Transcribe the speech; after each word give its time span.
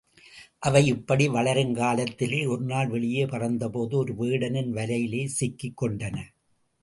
அவை 0.59 0.85
இப்படி 0.85 1.27
வளருங்காலத்திலே, 1.29 2.47
ஒருநாள் 2.47 2.87
வெளியே 2.87 3.25
பறந்தபோது 3.25 3.97
ஒரு 3.97 4.15
வேடனின் 4.15 4.73
வலையிலே 4.73 5.25
சிக்கிக் 5.25 5.83
கொண்டன. 5.83 6.17